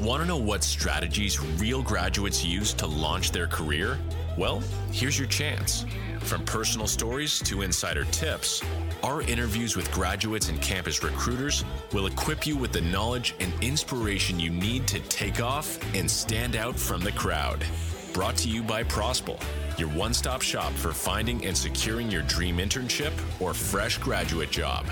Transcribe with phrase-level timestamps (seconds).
[0.00, 3.98] Want to know what strategies real graduates use to launch their career?
[4.36, 4.62] Well,
[4.92, 5.84] here's your chance.
[6.20, 8.62] From personal stories to insider tips,
[9.02, 14.38] our interviews with graduates and campus recruiters will equip you with the knowledge and inspiration
[14.38, 17.64] you need to take off and stand out from the crowd.
[18.12, 19.42] Brought to you by Prosple,
[19.80, 24.86] your one stop shop for finding and securing your dream internship or fresh graduate job.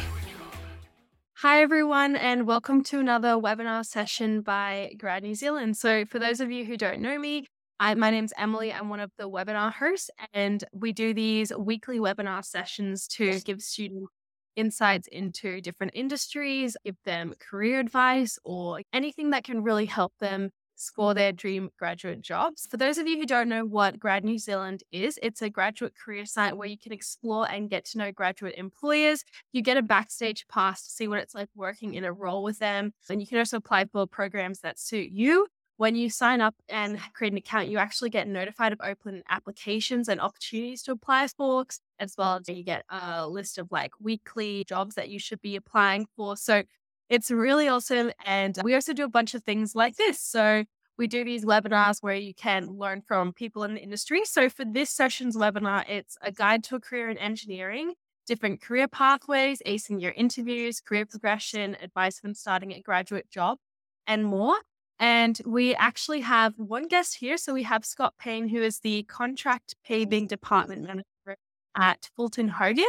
[1.41, 5.77] Hi, everyone, and welcome to another webinar session by Grad New Zealand.
[5.77, 7.47] So, for those of you who don't know me,
[7.79, 8.73] I, my name's Emily.
[8.73, 13.61] I'm one of the webinar hosts, and we do these weekly webinar sessions to give
[13.61, 14.11] students
[14.57, 20.49] insights into different industries, give them career advice, or anything that can really help them
[20.77, 22.67] score their dream graduate jobs.
[22.71, 25.95] For those of you who don't know what Grad New Zealand is, it's a graduate
[25.97, 29.25] career site where you can explore and get to know graduate employers.
[29.53, 32.59] You get a backstage pass to see what it's like working in a role with
[32.59, 32.93] them.
[33.11, 35.47] And you can also apply for programs that suit you.
[35.79, 40.09] When you sign up and create an account, you actually get notified of open applications
[40.09, 41.67] and opportunities to apply for,
[41.99, 45.55] as well as you get a list of like weekly jobs that you should be
[45.55, 46.35] applying for.
[46.35, 46.63] So
[47.09, 48.13] it's really awesome.
[48.25, 50.21] And we also do a bunch of things like this.
[50.21, 50.65] So
[50.99, 54.25] we do these webinars where you can learn from people in the industry.
[54.25, 57.95] So for this session's webinar, it's a guide to a career in engineering,
[58.27, 63.59] different career pathways, acing your interviews, career progression, advice when starting a graduate job,
[64.07, 64.57] and more.
[64.99, 67.37] And we actually have one guest here.
[67.37, 71.37] So we have Scott Payne, who is the contract paving department manager
[71.77, 72.87] at Fulton Hogan.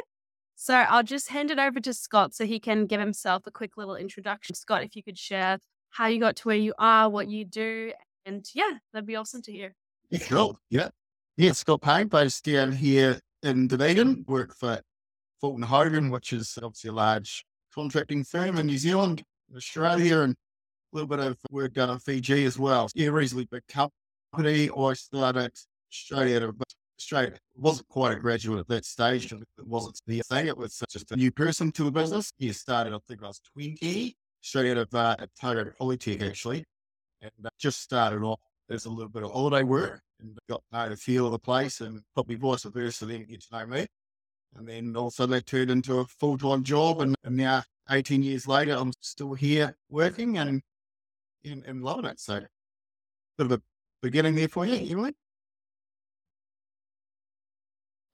[0.59, 3.77] So I'll just hand it over to Scott so he can give himself a quick
[3.77, 4.55] little introduction.
[4.55, 5.59] Scott, if you could share
[5.91, 7.93] how you got to where you are, what you do,
[8.25, 9.75] and yeah, that'd be awesome to hear.
[10.09, 10.59] Yeah, cool.
[10.71, 10.89] Yeah.
[11.37, 14.81] Yeah, Scott Payne, based down here in Dunedin, work for
[15.39, 19.23] Fulton Hogan, which is obviously a large contracting firm in New Zealand,
[19.55, 20.37] Australia, and a
[20.91, 22.89] little bit of work done in Fiji as well.
[22.95, 24.71] Yeah, reasonably big company.
[24.75, 26.55] I started of
[26.99, 27.33] Australia.
[27.55, 29.31] wasn't quite a graduate at that stage.
[29.31, 30.47] It wasn't the thing.
[30.47, 32.31] It was just a new person to the business.
[32.37, 36.63] He started, I think I was 20, straight out of uh, Otago Polytech, actually.
[37.21, 40.77] And uh, just started off as a little bit of holiday work and got to
[40.77, 43.87] know the feel of the place and probably vice versa, then get to know me.
[44.55, 47.01] And then also that turned into a full time job.
[47.01, 50.61] And, and, now, 18 years later, I'm still here working and,
[51.45, 52.19] and, and loving it.
[52.19, 52.41] So,
[53.37, 53.61] bit of a
[54.01, 55.13] beginning there for you, Emily.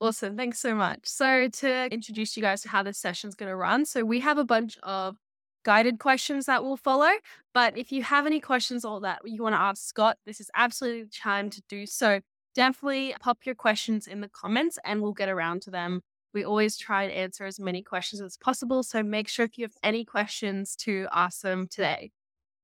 [0.04, 0.36] Awesome.
[0.36, 1.00] Thanks so much.
[1.06, 4.38] So, to introduce you guys to how this session's going to run, so we have
[4.38, 5.16] a bunch of
[5.64, 7.10] guided questions that will follow.
[7.54, 10.52] But if you have any questions or that you want to ask Scott, this is
[10.58, 12.20] absolutely the time to do so.
[12.54, 16.02] Definitely pop your questions in the comments and we'll get around to them.
[16.34, 18.84] We always try and answer as many questions as possible.
[18.84, 22.12] So make sure if you have any questions to ask them today.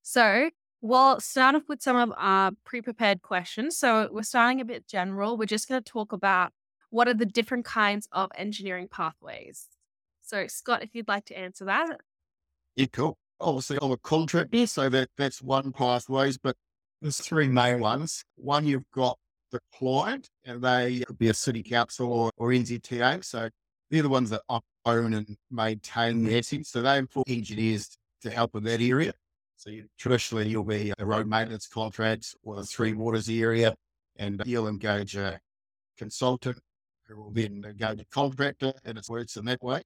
[0.03, 0.49] So
[0.81, 3.77] we'll start off with some of our pre prepared questions.
[3.77, 5.37] So we're starting a bit general.
[5.37, 6.51] We're just going to talk about
[6.89, 9.67] what are the different kinds of engineering pathways.
[10.21, 12.01] So, Scott, if you'd like to answer that.
[12.75, 13.17] Yeah, cool.
[13.39, 16.55] Obviously, I'm a contractor, so that, that's one pathways, but
[17.01, 18.23] there's three main ones.
[18.35, 19.17] One, you've got
[19.51, 23.23] the client, and they could be a city council or, or NZTA.
[23.23, 23.49] So
[23.89, 24.41] they're the ones that
[24.85, 26.69] own and maintain the assets.
[26.69, 29.13] So they employ engineers to help in that area.
[29.55, 33.75] So you, traditionally, you'll be a road maintenance contract or the Three Waters area,
[34.17, 35.39] and you'll engage a
[35.97, 36.59] consultant
[37.09, 39.81] who will then go to contractor, and it works in that way.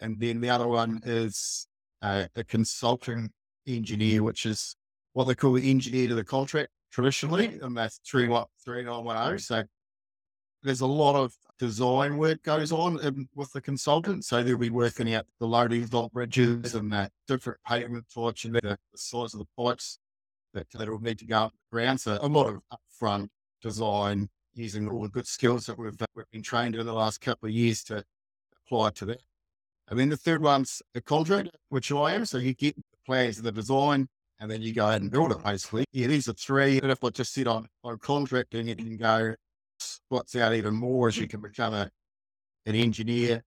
[0.00, 1.66] And then the other one is
[2.00, 3.30] uh, a consulting
[3.66, 4.76] engineer, which is
[5.12, 9.04] what they call the engineer to the contract traditionally, and that's three what three nine
[9.04, 9.36] one zero.
[9.36, 9.64] So
[10.62, 14.24] there's a lot of design work goes on in, with the consultant.
[14.24, 18.54] So they'll be working out the loading dock bridges and the different pavement types and
[18.54, 19.98] the, the size of the pipes
[20.54, 22.00] that that will need to go up the ground.
[22.00, 23.28] So a lot of upfront
[23.62, 27.48] design using all the good skills that we've, we've been trained in the last couple
[27.48, 28.04] of years to
[28.66, 29.22] apply to that.
[29.88, 32.24] And then the third one's the contract, which I am.
[32.24, 34.08] So you get the plans, the design,
[34.40, 35.84] and then you go ahead and build it basically.
[35.92, 36.80] Yeah, these are three.
[36.80, 39.34] And if I just sit on, on contracting, it can go
[39.78, 41.90] spots out even more as you can become a,
[42.66, 43.42] an engineer.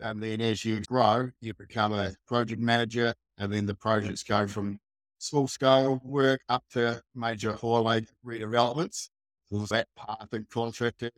[0.00, 3.14] And then as you grow, you become a project manager.
[3.38, 4.78] And then the projects go from
[5.18, 9.08] small scale work up to major highway redevelopments.
[9.50, 11.10] That path in contracting.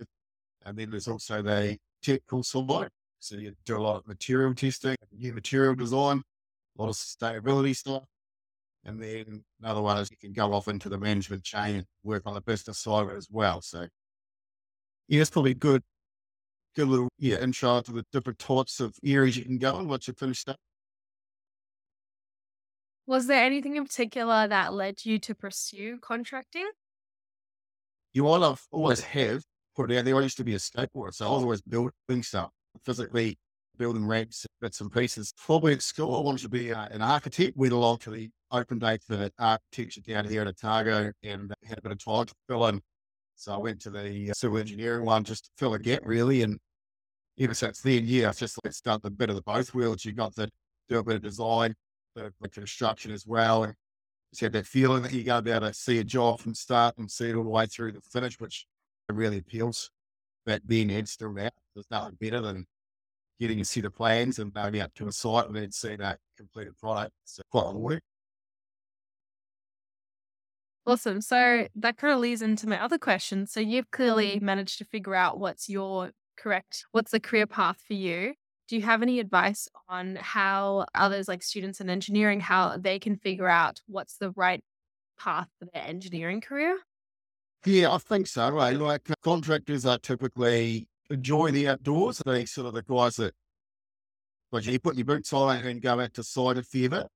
[0.64, 2.88] And then there's also the technical side,
[3.18, 6.22] so you do a lot of material testing, new material design,
[6.78, 8.04] a lot of sustainability stuff.
[8.84, 12.22] And then another one is you can go off into the management chain and work
[12.26, 13.60] on the business side as well.
[13.60, 13.86] So
[15.08, 15.82] yeah, it's probably good,
[16.74, 20.08] good little yeah, intro to the different types of areas you can go in once
[20.08, 20.56] you finish that.
[23.06, 26.70] Was there anything in particular that led you to pursue contracting?
[28.12, 29.42] You all have always have
[29.74, 30.16] put it out there.
[30.16, 32.50] I used to be a skateboarder, so I was always building stuff,
[32.84, 33.38] physically
[33.78, 35.32] building ramps, bits and pieces.
[35.36, 37.56] Probably at school, I wanted to be uh, an architect.
[37.56, 41.82] Went along to the open day for architecture down here at Otago and had a
[41.82, 42.80] bit of time to fill in.
[43.34, 46.42] So I went to the uh, civil engineering one just to fill a gap, really.
[46.42, 46.58] And
[47.40, 50.04] ever since then, yeah, I've just like, done a bit of the both worlds.
[50.04, 50.48] You got to
[50.88, 51.74] do a bit of design,
[52.14, 53.64] the, the construction as well.
[53.64, 53.74] And
[54.32, 56.54] just had that feeling that you're going to be able to see a job from
[56.54, 58.66] start and see it all the way through the finish, which
[59.10, 59.90] really appeals.
[60.46, 62.66] But being head still out, there's nothing better than
[63.38, 66.18] getting a set of plans and going out to a site and then seeing that
[66.36, 67.12] completed product.
[67.24, 68.00] It's quite rewarding.
[70.86, 71.20] Awesome.
[71.20, 73.46] So that kind of leads into my other question.
[73.46, 74.44] So you've clearly mm-hmm.
[74.44, 78.34] managed to figure out what's your correct, what's the career path for you.
[78.68, 83.16] Do you have any advice on how others, like students in engineering, how they can
[83.16, 84.62] figure out what's the right
[85.18, 86.78] path for their engineering career?
[87.64, 88.50] Yeah, I think so.
[88.50, 88.76] Right?
[88.76, 92.22] Like uh, contractors are typically enjoy the outdoors.
[92.24, 93.34] They sort of the guys that,
[94.50, 97.06] well, you put your boots on and go out to site a bit.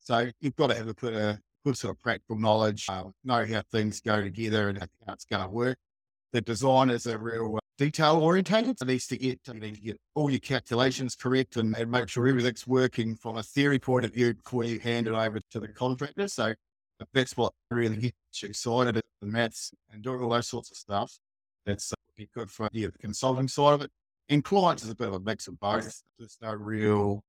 [0.00, 3.46] So you've got to have a bit of good sort of practical knowledge, uh, know
[3.46, 5.78] how things go together and how it's going to work.
[6.32, 8.76] The design is a real uh, detail orientated.
[8.80, 12.08] It needs to get you need to get all your calculations correct and, and make
[12.08, 15.60] sure everything's working from a theory point of view before you hand it over to
[15.60, 16.28] the contractor.
[16.28, 16.54] So
[17.12, 21.18] that's what really gets you excited the maths and doing all those sorts of stuff.
[21.66, 23.90] That's uh, be good for yeah, the consulting side of it.
[24.28, 26.02] And clients is a bit of a mix of both.
[26.18, 27.22] There's no real,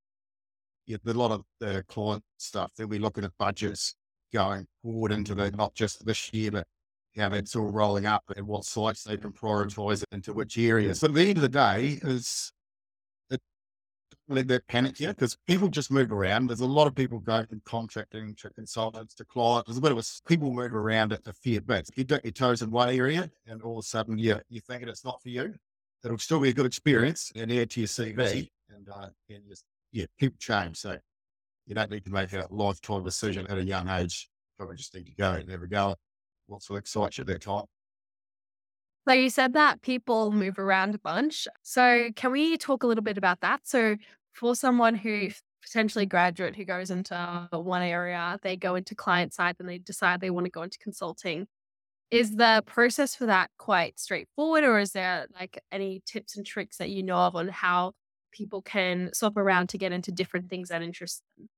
[0.85, 2.73] yeah, a lot of the client stuff.
[2.77, 3.95] They'll be looking at budgets
[4.33, 6.67] going forward into the not just this year, but
[7.15, 10.99] how that's all rolling up and what sites they can prioritize into which areas.
[10.99, 12.51] But at the end of the day, is
[13.29, 13.41] it
[14.27, 16.47] let that panic you because people just move around.
[16.47, 19.67] There's a lot of people going from contracting to consultants to clients.
[19.67, 21.89] There's a bit of a people move around at a fair bit.
[21.95, 24.89] You dip your toes in one area and all of a sudden you you're thinking
[24.89, 25.53] it's not for you.
[26.03, 29.63] It'll still be a good experience and add to your CV and uh, and just
[29.91, 30.77] yeah, people change.
[30.77, 30.97] So
[31.65, 34.29] you don't need to make a lifetime decision at a young age.
[34.57, 35.95] Probably just need to go and never go.
[36.47, 37.65] What's what excites you at time?
[39.07, 41.47] So you said that people move around a bunch.
[41.61, 43.61] So can we talk a little bit about that?
[43.67, 43.97] So
[44.33, 45.29] for someone who
[45.61, 50.21] potentially graduate who goes into one area, they go into client side, and they decide
[50.21, 51.47] they want to go into consulting.
[52.11, 56.77] Is the process for that quite straightforward, or is there like any tips and tricks
[56.77, 57.93] that you know of on how
[58.31, 61.49] people can swap around to get into different things that interest them?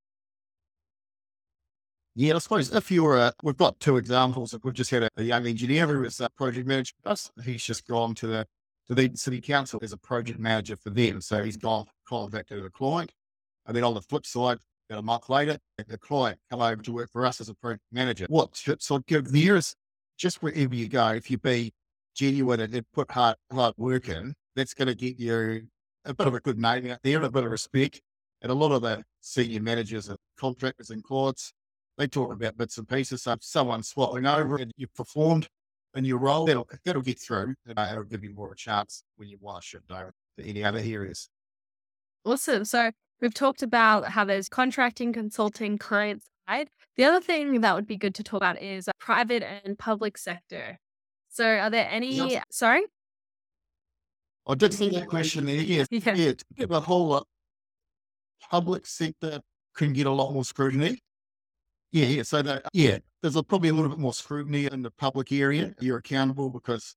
[2.17, 4.55] Yeah, I suppose if you're, uh, we've got two examples.
[4.63, 7.29] We've just had a, a young engineer who was a project manager us.
[7.43, 8.47] He's just gone to the
[8.87, 11.19] to the city council as a project manager for them.
[11.19, 13.11] So he's gone contacted the client,
[13.65, 14.59] and then on the flip side,
[14.89, 15.57] about a month later,
[15.87, 18.27] the client come over to work for us as a project manager.
[18.29, 19.75] What tips I'd give there is
[20.17, 21.73] just wherever you go, if you be
[22.15, 25.67] genuine and put hard hard work in, that's going to get you
[26.05, 28.01] a bit of a good name out there, a bit of respect.
[28.41, 31.51] And a lot of the senior managers and contractors and clients,
[31.97, 33.23] they talk about bits and pieces.
[33.23, 35.47] So if someone's swapping over and you've performed
[35.95, 37.55] in your role, that'll, that'll get through.
[37.65, 40.13] And uh, it'll give you more of a chance when you want to shift over
[40.37, 41.29] to any other areas.
[42.25, 42.65] Awesome.
[42.65, 46.69] So we've talked about how there's contracting, consulting, client side.
[46.97, 50.17] The other thing that would be good to talk about is uh, private and public
[50.17, 50.79] sector.
[51.29, 52.43] So are there any, yes.
[52.51, 52.83] sorry?
[54.47, 55.55] I did see that question there.
[55.55, 55.87] Yes.
[55.91, 56.13] Yeah.
[56.13, 56.33] yeah.
[56.57, 57.23] yeah the whole uh,
[58.49, 59.39] public sector
[59.75, 60.99] can get a lot more scrutiny.
[61.95, 62.23] Yeah, yeah.
[62.23, 65.73] So that yeah, there's a, probably a little bit more scrutiny in the public area.
[65.79, 66.93] You're accountable because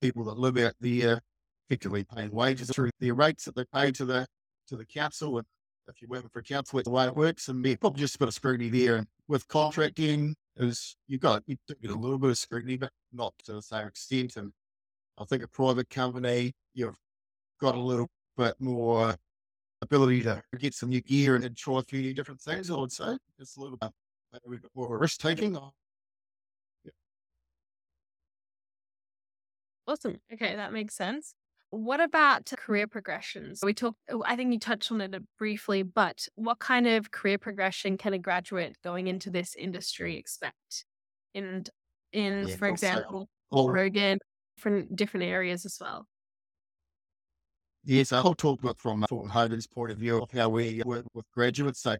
[0.00, 1.20] people that live out there
[1.68, 4.24] effectively paying wages through the rates that they pay to the
[4.68, 5.38] to the council.
[5.38, 5.46] And
[5.88, 7.48] if you're working for a council, it's the way it works.
[7.48, 8.94] And yeah, probably just a bit of scrutiny there.
[8.98, 13.34] And with contracting, is you got you get a little bit of scrutiny, but not
[13.46, 14.36] to the same extent.
[14.36, 14.52] And
[15.18, 16.94] I think a private company, you've
[17.60, 18.06] got a little
[18.36, 19.16] bit more
[19.82, 22.70] ability to get some new gear and try a few new different things.
[22.70, 23.90] I would say it's a little bit
[24.74, 25.54] more risk taking.
[25.54, 26.90] Yeah.
[29.86, 30.20] Awesome.
[30.32, 31.34] Okay, that makes sense.
[31.70, 33.60] What about career progressions?
[33.62, 37.36] We talked, oh, I think you touched on it briefly, but what kind of career
[37.36, 40.84] progression can a graduate going into this industry expect?
[41.34, 41.64] In,
[42.12, 44.20] in yeah, for example, Rogan,
[44.56, 46.06] different different areas as well.
[47.82, 51.26] Yes, I'll talk about from Fulton Hogan's point of view of how we work with
[51.32, 51.82] graduates.
[51.82, 51.96] So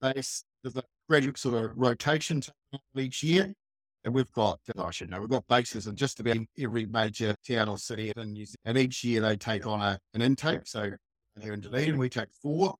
[0.00, 0.44] there's
[0.76, 2.42] a graduate sort of rotation
[2.96, 3.52] each year.
[4.04, 7.34] And we've got, oh, I should know, we've got bases in just about every major
[7.46, 8.56] town or city in New Zealand.
[8.64, 10.66] And each year they take on a, an intake.
[10.66, 10.90] So
[11.40, 12.76] here in Dunedin, we take four.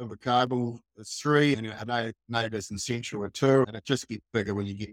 [0.00, 4.52] Invercargill is three, and our neighbours in Central are two, and it just gets bigger
[4.52, 4.92] when you get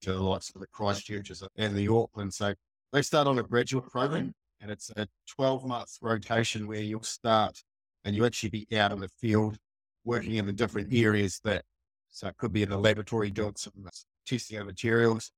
[0.00, 2.34] to the likes of the Christchurches and the Auckland.
[2.34, 2.54] So
[2.92, 7.62] they start on a graduate program, and it's a 12 month rotation where you'll start
[8.04, 9.58] and you actually be out in the field
[10.08, 11.64] working in the different areas that,
[12.08, 13.90] so it could be in the laboratory doing some uh,
[14.26, 15.30] testing of materials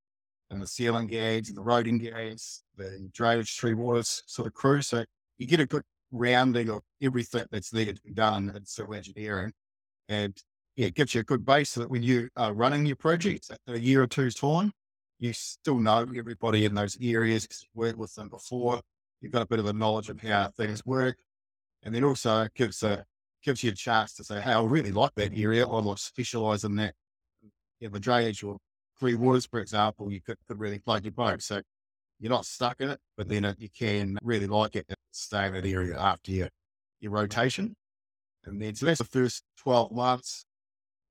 [0.51, 4.81] and the sealing gags and the roading gags, the drainage three waters sort of crew.
[4.81, 5.05] So
[5.39, 9.53] you get a good rounding of everything that's needed to be done in civil engineering.
[10.09, 10.37] And
[10.77, 13.51] yeah, it gives you a good base so that when you are running your project
[13.67, 14.73] a year or two's time,
[15.19, 18.81] you still know everybody in those areas because you've worked with them before.
[19.21, 21.19] You've got a bit of a knowledge of how things work.
[21.83, 23.05] And then also it gives a
[23.45, 25.67] gives you a chance to say, hey, I really like that area.
[25.67, 26.95] I want to specialize in that.
[27.81, 28.59] In the drainage or
[28.99, 31.41] three waters, for example, you could, could really plug your boat.
[31.41, 31.63] So
[32.19, 35.47] you're not stuck in it, but then it, you can really like it and stay
[35.47, 36.49] in that area after your,
[37.01, 37.75] your rotation.
[38.45, 40.45] And then, so that's the first 12 months.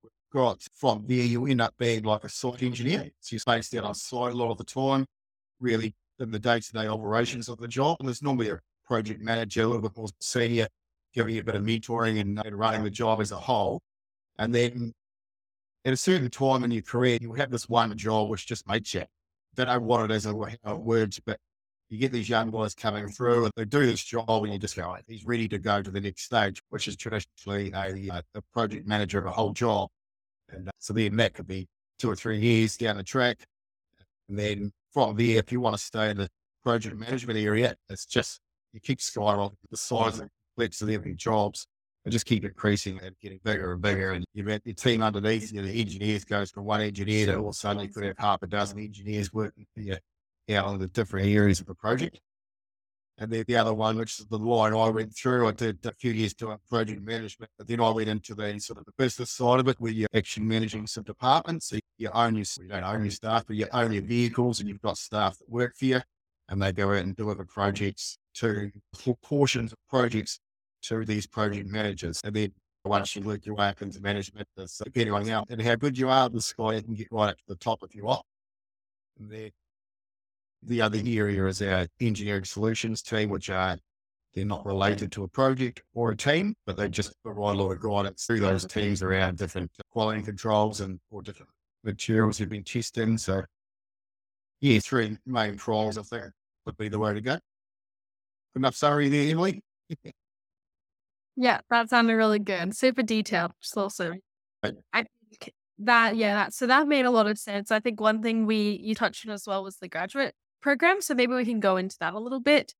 [0.03, 3.09] We've got from there, you end up being like a site engineer.
[3.19, 5.05] So you're spaced out on site a lot of the time,
[5.59, 7.97] really in the day to day operations of the job.
[7.99, 10.67] And there's normally a project manager, a little bit more senior,
[11.13, 13.81] giving a bit of mentoring and, running the job as a whole.
[14.37, 14.93] And then
[15.85, 18.93] at a certain time in your career, you have this one job which just makes
[18.93, 19.05] you
[19.55, 21.39] don't know what it is or how it works, but
[21.89, 24.75] you get these young guys coming through and they do this job and you just
[24.75, 28.41] go, oh, he's ready to go to the next stage, which is traditionally a, a
[28.53, 29.89] project manager of a whole job.
[30.51, 33.39] And uh, so then that could be two or three years down the track.
[34.29, 36.29] And then from there, if you want to stay in the
[36.63, 38.39] project management area, it's just,
[38.71, 40.29] you keep skyrocketing the size and
[40.61, 41.67] of your jobs
[42.05, 44.11] and just keep increasing and getting bigger and bigger.
[44.11, 47.49] And you've got your team underneath you, the engineers goes from one engineer to all
[47.49, 49.97] of a sudden you could have half a dozen engineers working for you
[50.51, 52.19] out on the different areas of the project.
[53.21, 55.91] And then the other one, which is the line I went through, I did a
[55.91, 59.29] few years doing project management, but then I went into the sort of the business
[59.29, 61.67] side of it where you're actually managing some departments.
[61.67, 64.69] So you own your, you don't own your staff, but you own your vehicles and
[64.69, 66.01] you've got staff that work for you
[66.47, 68.71] and they go out and deliver projects to
[69.21, 70.39] portions of projects
[70.83, 72.21] to these project managers.
[72.23, 72.51] And then
[72.85, 75.97] once you work your way up into management, uh, depending on how and how good
[75.97, 78.23] you are, the sky can get right up to the top if you want.
[79.19, 79.51] And then
[80.63, 83.77] the other area is our engineering solutions team, which are
[84.33, 87.71] they're not related to a project or a team, but they just provide a lot
[87.71, 91.49] of guidance through those teams around different quality controls and or different
[91.83, 93.17] materials you've been testing.
[93.17, 93.43] So
[94.61, 96.25] yeah, three main prongs I think
[96.65, 97.39] would be the way to go.
[98.55, 99.61] Enough summary there, Emily.
[101.41, 102.75] Yeah, that sounded really good.
[102.75, 103.53] Super detailed.
[103.61, 104.19] Just awesome.
[104.61, 104.73] Right.
[104.91, 107.71] I think that yeah, that so that made a lot of sense.
[107.71, 111.01] I think one thing we you touched on as well was the graduate program.
[111.01, 112.75] So maybe we can go into that a little bit.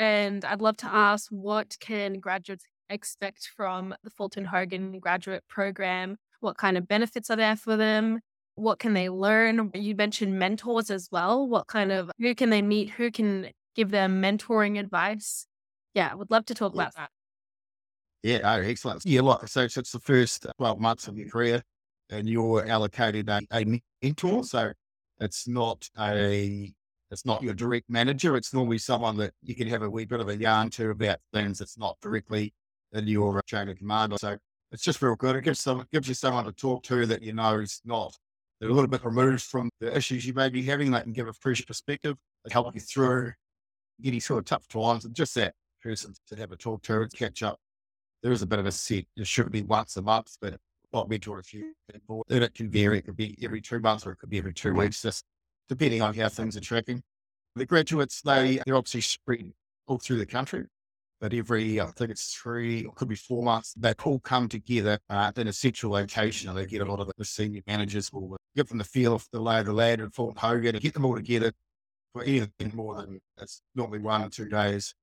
[0.00, 6.16] And I'd love to ask what can graduates expect from the Fulton Hogan graduate program?
[6.40, 8.18] What kind of benefits are there for them?
[8.56, 9.70] What can they learn?
[9.74, 11.46] You mentioned mentors as well.
[11.46, 12.90] What kind of who can they meet?
[12.90, 15.46] Who can give them mentoring advice?
[15.94, 17.10] Yeah, I would love to talk about that.
[18.22, 19.04] Yeah, oh, excellent.
[19.04, 21.62] Yeah, like so, so it's the first 12 months of your career
[22.10, 24.44] and you're allocated a, a mentor.
[24.44, 24.72] So
[25.18, 26.72] it's not a,
[27.10, 28.36] it's not your direct manager.
[28.36, 31.18] It's normally someone that you can have a wee bit of a yarn to about
[31.32, 32.54] things that's not directly
[32.92, 34.14] in your chain of command.
[34.20, 34.36] So
[34.70, 35.34] it's just real good.
[35.34, 38.14] It gives some, gives you someone to talk to that you know is not,
[38.60, 40.92] they're a little bit removed from the issues you may be having.
[40.92, 43.32] They can give a fresh perspective, they help you through
[44.04, 47.12] any sort of tough times and just that person to have a talk to, and
[47.12, 47.58] catch up
[48.22, 49.04] there is a bit of a set.
[49.16, 50.58] It should be once a month, but
[50.92, 52.24] not mentor a few people.
[52.30, 52.98] And it can vary.
[52.98, 55.24] It could be every two months or it could be every two weeks, just
[55.68, 57.02] depending on how things are tracking.
[57.56, 59.52] The graduates, they, they're obviously spread
[59.86, 60.64] all through the country,
[61.20, 64.98] but every, I think it's three, or could be four months, they all come together
[65.10, 68.36] uh, in a central location and they get a lot of the senior managers will
[68.56, 70.94] give them the feel of the lay of the land and Fulton Hogan and get
[70.94, 71.52] them all together
[72.12, 74.94] for anything more than it's normally one or two days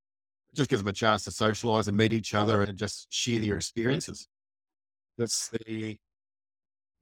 [0.54, 3.56] just gives them a chance to socialize and meet each other and just share their
[3.56, 4.26] experiences.
[5.18, 5.96] That's the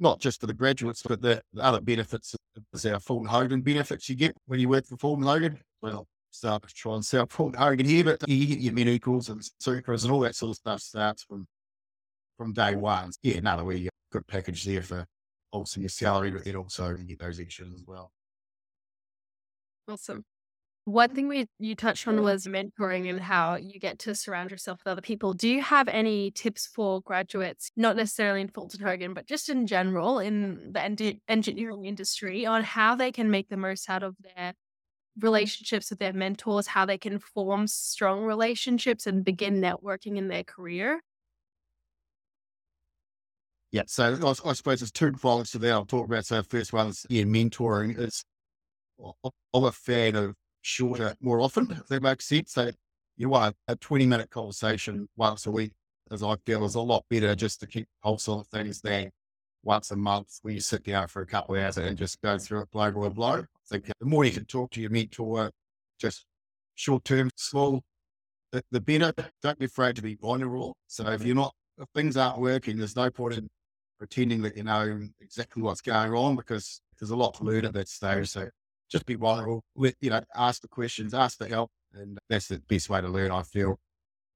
[0.01, 2.35] not just for the graduates, but the, the other benefits
[2.73, 5.59] is our Fulton Hogan benefits you get when you work for Fulton Hogan.
[5.83, 9.43] Well, start to try and sell Fulton Hogan here, but you get your medicals and
[9.61, 11.47] supers and all that sort of stuff starts from
[12.37, 13.11] from day one.
[13.23, 15.05] Yeah, another way you good package there for
[15.51, 18.13] also your salary, but then also you get those extras as well.
[19.89, 20.25] Awesome.
[20.89, 22.25] One thing we you touched on mm-hmm.
[22.25, 25.35] was mentoring and how you get to surround yourself with other people.
[25.35, 29.67] Do you have any tips for graduates, not necessarily in Fulton Hogan, but just in
[29.67, 34.17] general in the en- engineering industry, on how they can make the most out of
[34.19, 34.55] their
[35.21, 40.45] relationships with their mentors, how they can form strong relationships and begin networking in their
[40.45, 41.03] career?
[43.73, 46.25] Yeah, so I, I suppose there's two to that I'll talk about.
[46.25, 47.99] So first one is yeah, mentoring.
[47.99, 48.25] Is
[49.53, 52.53] I'm a fan of shorter more often, that makes sense.
[52.53, 52.71] So
[53.17, 55.73] you want a 20 minute conversation once a week,
[56.11, 59.11] as I feel is a lot better just to keep pulse on things than
[59.63, 62.39] once a month where you sit down for a couple of hours and just go
[62.39, 63.41] through it blow by blow.
[63.41, 65.51] I think the more you can talk to your mentor,
[65.99, 66.25] just
[66.75, 67.83] short term, small,
[68.53, 69.13] the, the better.
[69.43, 70.77] Don't be afraid to be vulnerable.
[70.87, 73.49] So if you're not, if things aren't working, there's no point in
[73.99, 77.73] pretending that you know exactly what's going on because there's a lot to learn at
[77.75, 78.29] that stage.
[78.29, 78.49] So
[78.91, 81.71] just be vulnerable, let, you know, ask the questions, ask for help.
[81.93, 83.79] And that's the best way to learn, I feel.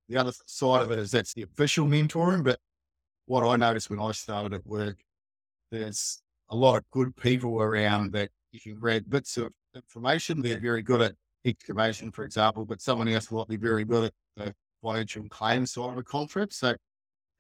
[0.09, 2.45] The other side of it is that's the official mentoring.
[2.45, 2.59] But
[3.27, 4.99] what I noticed when I started at work,
[5.71, 10.43] there's a lot of good people around that if you can grab bits of information.
[10.43, 14.13] They're very good at excavation, for example, but someone else will be very good at
[14.37, 16.53] the financial claim side of a contract.
[16.53, 16.75] So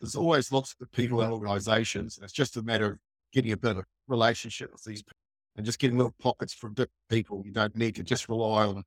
[0.00, 2.16] there's always lots of people and organizations.
[2.16, 2.99] And it's just a matter of
[3.33, 5.22] getting a better relationship with these people
[5.56, 7.42] and just getting little pockets from different people.
[7.44, 8.85] You don't need to just rely on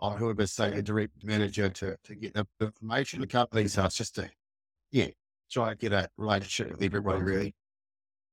[0.00, 3.20] on whoever's say a direct manager to, to get the information.
[3.20, 4.28] The company, so it's just to,
[4.90, 5.08] yeah,
[5.48, 7.54] try and get a relationship with everyone, really.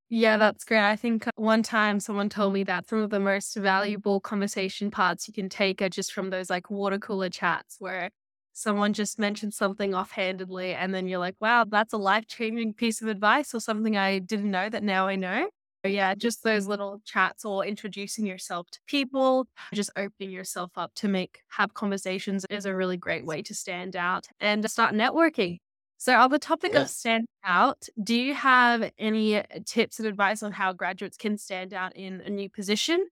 [0.09, 0.79] Yeah, that's great.
[0.79, 4.89] I think uh, one time someone told me that some of the most valuable conversation
[4.89, 8.09] parts you can take are just from those like water cooler chats where
[8.53, 13.03] someone just mentions something offhandedly and then you're like, wow, that's a life changing piece
[13.03, 15.50] of advice or something I didn't know that now I know.
[15.86, 21.07] Yeah, just those little chats or introducing yourself to people, just opening yourself up to
[21.07, 25.59] make have conversations is a really great way to stand out and start networking.
[25.98, 30.51] So, on the topic of stand out, do you have any tips and advice on
[30.51, 33.07] how graduates can stand out in a new position?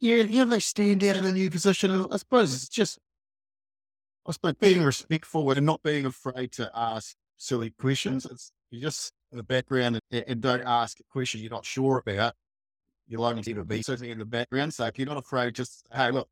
[0.00, 1.90] Yeah, yeah, they stand out in a new position.
[2.12, 2.98] I suppose it's just,
[4.26, 8.26] I suppose being respectful and not being afraid to ask silly questions.
[8.26, 12.34] It's you just the background and, and, don't ask a question you're not sure about,
[13.06, 14.72] you'll only ever be sitting in the background.
[14.72, 16.28] So if you're not afraid, just, hey, look,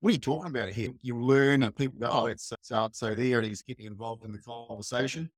[0.00, 0.90] what are you talking about here?
[1.02, 2.26] You learn and people go, oh, oh.
[2.26, 5.30] it's so and so there, and he's getting involved in the conversation.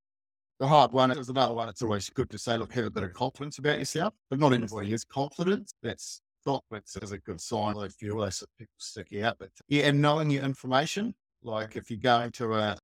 [0.60, 1.68] The hard one is another one.
[1.68, 4.52] It's always good to say, look, have a bit of confidence about yourself, but not
[4.52, 5.72] everybody is confident.
[5.82, 7.76] That's confidence is a good sign.
[7.76, 11.98] I feel less people stick out, but yeah, and knowing your information, like if you're
[11.98, 12.76] going to a,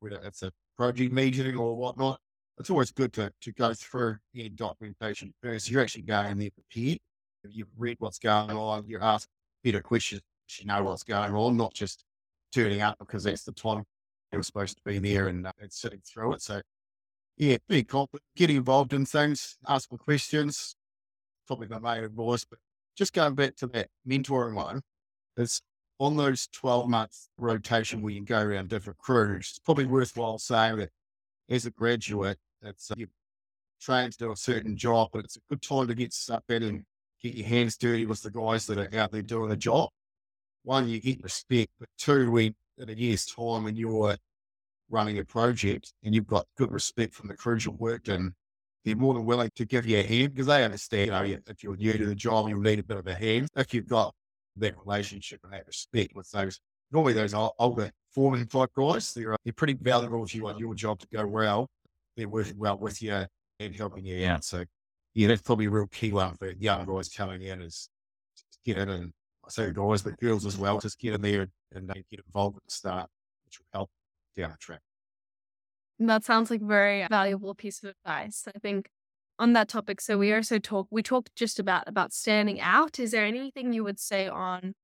[0.00, 2.18] whether it's a project meeting or whatnot,
[2.62, 5.68] it's always good to, to go through any documentation first.
[5.68, 7.00] You're actually going there prepared.
[7.50, 9.26] You've read what's going on, you're asked
[9.64, 10.22] better questions,
[10.60, 12.04] you know what's going on, not just
[12.54, 13.82] turning up because that's the time
[14.30, 16.42] you're supposed to be there and, uh, and sitting through it.
[16.42, 16.60] So,
[17.36, 20.76] yeah, be confident, get involved in things, ask for questions.
[21.48, 22.60] Probably my main advice, but
[22.96, 24.82] just going back to that mentoring one,
[25.36, 25.60] is
[25.98, 30.76] on those 12 month rotation where you go around different crews, it's probably worthwhile saying
[30.76, 30.90] that
[31.50, 33.08] as a graduate, it's uh, you
[33.80, 36.62] trained to do a certain job, but it's a good time to get stuck in
[36.62, 36.84] and
[37.22, 39.88] get your hands dirty with the guys that are out there doing the job.
[40.64, 44.16] One, you get respect, but two, when in a year's time when you're
[44.90, 48.34] running a project and you've got good respect from the crew you worked in,
[48.84, 51.62] they're more than willing to give you a hand because they understand, you know, if
[51.62, 53.48] you're new to the job, you'll need a bit of a hand.
[53.56, 54.14] If you've got
[54.56, 59.14] that relationship and that respect with those, normally those older forming type guys.
[59.14, 61.68] They're, uh, they're pretty valuable if you want your job to go well.
[62.16, 63.24] They're working well with you
[63.58, 64.44] and helping you out.
[64.44, 64.64] So,
[65.14, 67.88] yeah, that's probably a real key one for young guys coming in is
[68.64, 69.12] get in and
[69.44, 72.20] I say guys, but girls as well, just get in there and, and uh, get
[72.24, 73.10] involved at the start,
[73.44, 73.90] which will help
[74.36, 74.80] down the track.
[75.98, 78.44] That sounds like a very valuable piece of advice.
[78.54, 78.88] I think
[79.38, 82.98] on that topic, so we also talk we talked just about about standing out.
[82.98, 84.74] Is there anything you would say on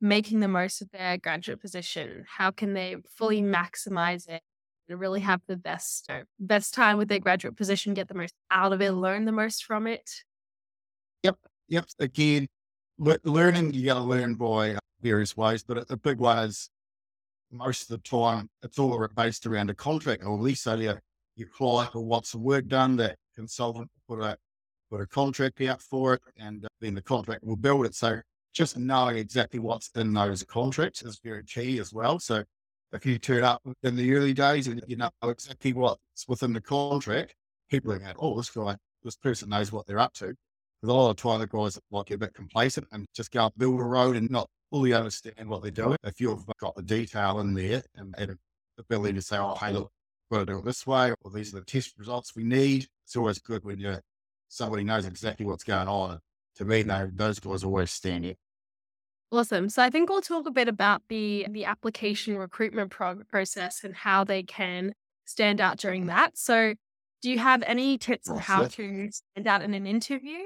[0.00, 2.24] making the most of their graduate position?
[2.36, 4.42] How can they fully maximize it
[4.88, 8.34] and really have the best uh, best time with their graduate position, get the most
[8.50, 10.10] out of it, learn the most from it?
[11.22, 11.36] Yep,
[11.68, 11.86] yep.
[11.98, 12.46] Again,
[12.98, 16.70] le- learning you got to learn by uh, various ways, but the big one is
[17.50, 21.00] most of the time it's all based around a contract, or at least so your
[21.36, 22.96] your client or wants some work done.
[22.96, 24.36] That consultant put a
[24.90, 27.94] put a contract out for it, and uh, then the contract will build it.
[27.94, 28.20] So
[28.54, 32.18] just knowing exactly what's in those contracts is very key as well.
[32.18, 32.42] So
[32.92, 36.60] if you turn up in the early days and you know exactly what's within the
[36.60, 37.34] contract,
[37.70, 40.26] people are going, oh, this guy, this person knows what they're up to.
[40.26, 43.44] Because a lot of the time the guys like a bit complacent and just go
[43.44, 45.96] and build a road and not fully understand what they're doing.
[46.04, 49.72] If you've got the detail in there and, and the ability to say, oh, hey,
[49.72, 49.90] look,
[50.30, 52.86] we've got to do it this way, or these are the test results we need.
[53.04, 53.96] It's always good when you
[54.48, 56.20] somebody knows exactly what's going on.
[56.56, 58.34] To me, those guys always stand out.
[59.32, 59.68] Awesome.
[59.68, 63.94] So I think we'll talk a bit about the the application recruitment pro- process and
[63.94, 66.10] how they can stand out during mm-hmm.
[66.10, 66.38] that.
[66.38, 66.74] So
[67.22, 70.38] Do you have any tips on how to stand out in an interview?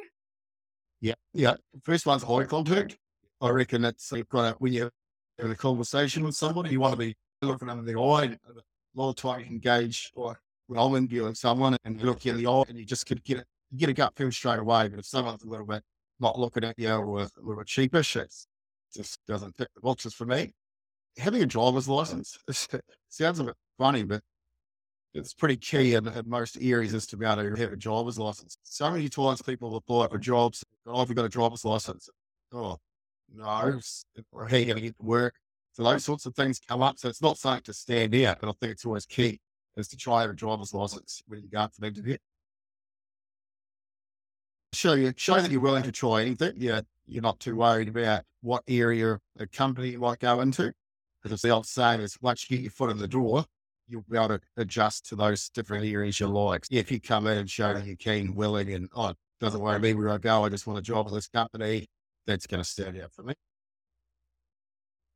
[1.00, 1.54] Yeah, yeah.
[1.82, 2.96] First one's eye contact.
[3.40, 4.90] I reckon that's you've got to, when you're
[5.38, 8.36] having a conversation with somebody, you want to be looking them in the eye.
[8.48, 8.62] A
[8.94, 10.36] lot of time you can gauge, like
[10.68, 13.38] when I'm interviewing someone and you look in the eye and you just could get
[13.38, 14.88] it, get a gut feel straight away.
[14.88, 15.82] But if someone's a little bit
[16.18, 18.34] not looking at you or a little bit sheepish, it
[18.94, 20.52] just doesn't tick the boxes for me.
[21.18, 22.38] Having a driver's license
[23.08, 24.22] sounds a bit funny, but
[25.12, 28.18] it's pretty key in, in, most areas is to be able to have a driver's
[28.18, 28.56] license.
[28.62, 32.08] So many times people apply for jobs, oh, have you got a driver's license?
[32.52, 32.78] Oh,
[33.34, 33.80] no,
[34.32, 35.34] or how are you going to get to work?
[35.72, 36.98] So those sorts of things come up.
[36.98, 39.40] So it's not something to stand out, but I think it's always key
[39.76, 42.16] is to try have a driver's license when you go for an interview.
[44.72, 46.54] Show you, show that you're willing to try anything.
[46.56, 47.60] Yeah, you're not too mm-hmm.
[47.60, 50.72] worried about what area a company you might go into.
[51.22, 53.44] Because the old saying is once you get your foot in the door,
[53.86, 56.64] you'll be able to adjust to those different areas you like.
[56.70, 59.78] If you come in and show that you're keen, willing, and oh, it doesn't worry
[59.78, 61.88] me where I go, I just want a job with this company,
[62.26, 63.34] that's going to stand out for me.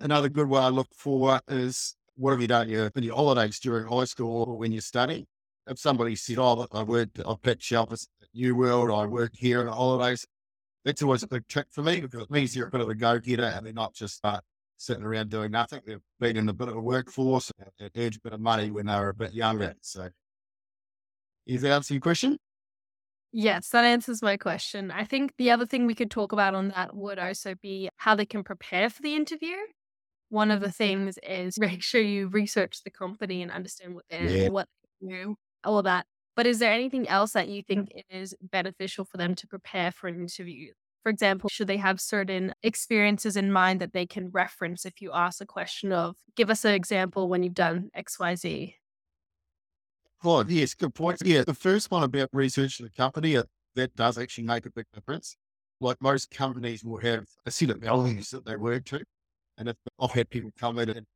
[0.00, 3.58] Another good way I look for is what have you done your, in your holidays
[3.60, 5.26] during high school or when you're studying?
[5.66, 9.72] If somebody said, Oh, I worked, I've at New World, I worked here on the
[9.72, 10.26] holidays,
[10.84, 12.94] that's always a big trick for me because it means you're a bit of a
[12.94, 14.40] go getter and they're not just uh,
[14.76, 15.80] sitting around doing nothing.
[15.86, 18.86] They've been in a bit of a workforce and earned a bit of money when
[18.86, 19.74] they were a bit younger.
[19.80, 20.08] So,
[21.46, 22.38] is that answer your question?
[23.32, 24.90] Yes, that answers my question.
[24.90, 28.14] I think the other thing we could talk about on that would also be how
[28.14, 29.56] they can prepare for the interview.
[30.28, 34.28] One of the things is make sure you research the company and understand what they're
[34.28, 34.48] yeah.
[34.50, 34.68] what
[35.00, 36.06] they do, all of that.
[36.36, 40.08] But is there anything else that you think is beneficial for them to prepare for
[40.08, 40.72] an interview?
[41.02, 45.12] For example, should they have certain experiences in mind that they can reference if you
[45.12, 48.74] ask a question of, give us an example when you've done XYZ?
[50.24, 51.18] Oh, yes, good point.
[51.22, 54.86] Yeah, the first one about researching the company, uh, that does actually make a big
[54.92, 55.36] difference.
[55.80, 59.04] Like most companies will have a set of values that they work to.
[59.58, 61.06] And if I've had people come in and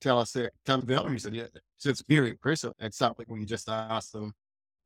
[0.00, 2.72] tell us their company values, and yeah, so it's very impressive.
[2.78, 4.32] It's something when you just ask them,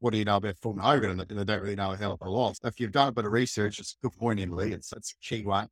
[0.00, 1.10] what do you know about Fulton Hogan?
[1.10, 2.58] And they don't really know a hell of a lot.
[2.64, 4.72] If you've done a bit of research, it's a good point, Emily.
[4.72, 5.68] It's, it's a key one.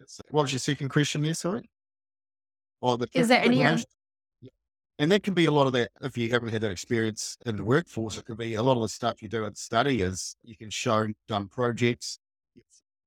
[0.00, 1.34] It's, what was your second question there?
[1.34, 1.70] Sorry.
[2.80, 3.64] Well, the, Is there any?
[4.98, 5.90] And that can be a lot of that.
[6.02, 8.82] If you haven't had that experience in the workforce, it could be a lot of
[8.82, 12.18] the stuff you do at study is you can show done projects,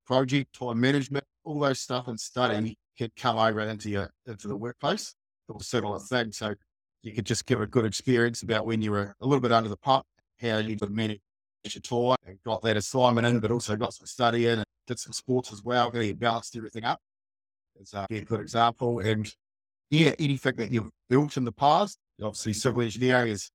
[0.06, 4.56] project time management, all those stuff in study can come over into your into the
[4.56, 5.16] workplace
[5.50, 6.32] or similar thing.
[6.32, 6.56] So
[7.04, 9.70] you could just give a good experience about when you were a little bit under
[9.70, 10.06] the pump
[10.42, 11.20] how you would manage
[11.64, 15.00] your tour and got that assignment in, but also got some study in and did
[15.00, 17.00] some sports as well, really balanced everything up.
[17.80, 19.00] It's a good example.
[19.00, 19.32] And
[19.90, 23.50] yeah, anything that you've built in the past, obviously civil engineering is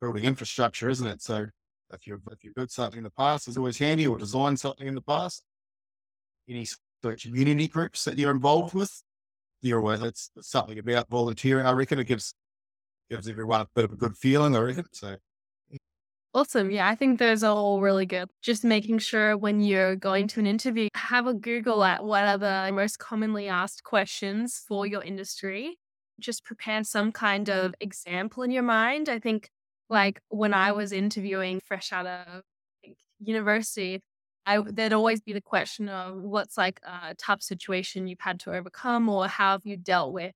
[0.00, 1.22] building infrastructure, isn't it?
[1.22, 1.46] So
[1.92, 4.86] if you've, if you've built something in the past, it's always handy or designed something
[4.86, 5.44] in the past.
[6.48, 9.02] Any sort of community groups that you're involved with,
[9.72, 11.66] with, it's, it's something about volunteering.
[11.66, 12.34] I reckon it gives,
[13.10, 14.84] gives everyone a bit of a good feeling, I reckon.
[14.92, 15.16] So
[16.34, 16.72] Awesome.
[16.72, 18.28] Yeah, I think those are all really good.
[18.42, 22.38] Just making sure when you're going to an interview, have a Google at what are
[22.38, 25.78] the most commonly asked questions for your industry.
[26.18, 29.08] Just prepare some kind of example in your mind.
[29.08, 29.48] I think,
[29.88, 32.42] like when I was interviewing fresh out of
[33.20, 34.02] university,
[34.46, 38.54] I, there'd always be the question of what's like a tough situation you've had to
[38.54, 40.32] overcome, or how have you dealt with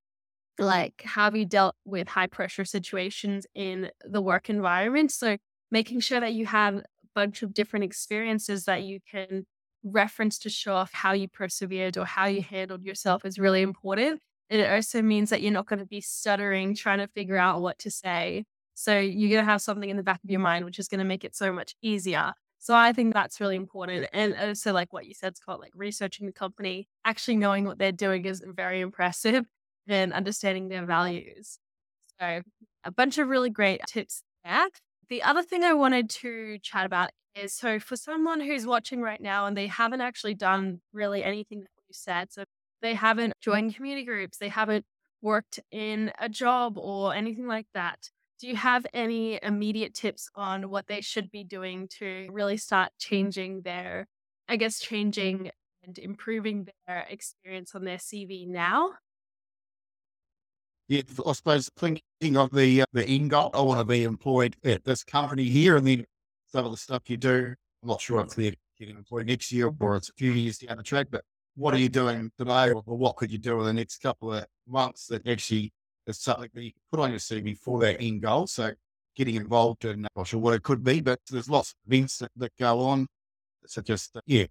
[0.61, 5.37] like how have you dealt with high pressure situations in the work environment so
[5.71, 9.45] making sure that you have a bunch of different experiences that you can
[9.85, 14.21] reference to show off how you persevered or how you handled yourself is really important.
[14.51, 17.61] And it also means that you're not going to be stuttering trying to figure out
[17.61, 18.45] what to say.
[18.75, 21.01] So you're going to have something in the back of your mind, which is going
[21.01, 22.33] to make it so much easier.
[22.59, 24.09] So I think that's really important.
[24.13, 27.93] And also, like what you said, Scott, like researching the company, actually knowing what they're
[27.93, 29.45] doing is very impressive
[29.89, 31.59] and understanding their values.
[32.21, 32.43] So
[32.85, 34.69] a bunch of really great tips there.
[35.09, 39.21] The other thing I wanted to chat about is so for someone who's watching right
[39.21, 42.45] now and they haven't actually done really anything that you said, so
[42.83, 43.51] they haven't mm-hmm.
[43.51, 44.85] joined community groups, they haven't
[45.23, 48.11] worked in a job or anything like that.
[48.41, 52.91] Do you have any immediate tips on what they should be doing to really start
[52.99, 54.07] changing their,
[54.49, 55.51] I guess, changing
[55.85, 58.91] and improving their experience on their CV now?
[60.89, 64.57] yeah, I suppose thinking of the uh, the end goal, I want to be employed
[64.65, 66.05] at this company here, and then
[66.47, 67.55] some of the stuff you do.
[67.83, 70.79] I'm not sure if they're getting employed next year or it's a few years down
[70.79, 71.25] the track, but
[71.57, 74.47] what are you doing today, or, what could you do in the next couple of
[74.67, 75.73] months that actually
[76.09, 78.47] is something that you put on your CV for that end goal?
[78.47, 78.73] So
[79.17, 82.19] getting involved in, I'm not sure what it could be, but there's lots of events
[82.19, 83.07] that, that go on.
[83.67, 84.47] So just, uh, yeah,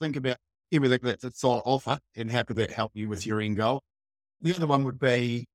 [0.00, 0.36] think about
[0.72, 3.82] everything that that's on offer and how could that help you with your end goal.
[4.42, 5.46] The other one would be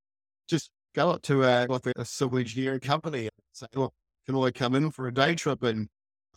[0.48, 3.94] just go up to a, like a civil engineering company and say, look,
[4.26, 5.88] can I come in for a day trip and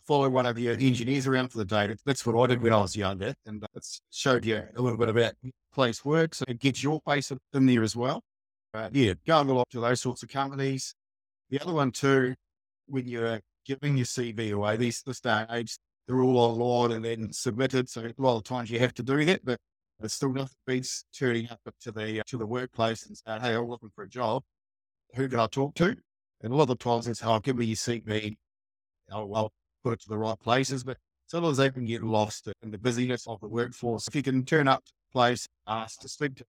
[0.03, 1.93] follow one of your engineers around for the day?
[2.05, 3.33] That's what I did when I was younger.
[3.45, 5.33] And it showed you a little bit about
[5.73, 8.23] place works and get your face in there as well.
[8.75, 10.93] Uh, yeah, going along to those sorts of companies.
[11.49, 12.35] The other one too,
[12.87, 17.05] when you're giving your CV away, these this day and age, they're all online and
[17.05, 17.89] then submitted.
[17.89, 19.59] So a lot of times you have to do that, but
[19.99, 23.53] there's still nothing beats turning up to the uh, to the workplace and saying, "Hey,
[23.55, 24.43] I'm looking for a job.
[25.15, 25.95] Who can I talk to?"
[26.41, 28.35] And a lot of times it's, "Oh, give me your CV.
[29.09, 29.51] I'll, I'll
[29.83, 33.25] put it to the right places." But sometimes they can get lost in the busyness
[33.25, 34.07] of the workforce.
[34.09, 36.45] If you can turn up to a place, ask to speak to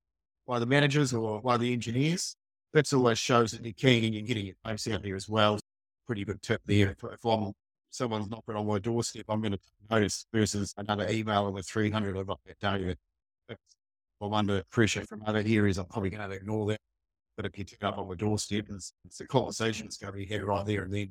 [0.54, 2.36] of the managers or by the engineers,
[2.72, 5.58] that's always shows that you're keen and you're getting your face out there as well.
[6.06, 6.90] Pretty good tip there.
[6.90, 7.52] If, I'm
[7.90, 9.58] someone's knocking on my doorstep, I'm going to
[9.90, 12.94] notice versus another email with 300 I've got that day.
[13.48, 13.56] If
[14.20, 16.80] I'm under pressure from other areas, I'm probably going to ignore that.
[17.36, 20.18] But if you turn up on my doorstep, it's, it's a conversation that's going to
[20.18, 21.10] be had right there and then.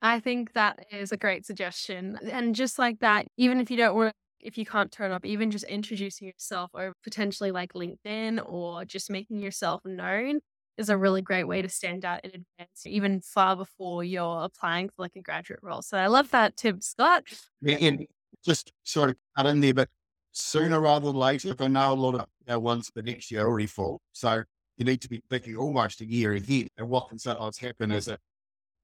[0.00, 2.18] I think that is a great suggestion.
[2.30, 5.50] And just like that, even if you don't work, if you can't turn up, even
[5.50, 10.40] just introducing yourself or potentially like LinkedIn or just making yourself known
[10.76, 14.88] is a really great way to stand out in advance, even far before you're applying
[14.88, 15.82] for like a graduate role.
[15.82, 17.24] So I love that tip, Scott.
[17.66, 18.06] And
[18.44, 20.32] just sort of cut in there, but mm-hmm.
[20.32, 23.66] sooner rather than later, I know a lot of our ones for next year already
[23.66, 24.00] full.
[24.12, 24.44] So
[24.76, 26.68] you need to be thinking almost a year ahead.
[26.76, 28.20] And what can sometimes happen is that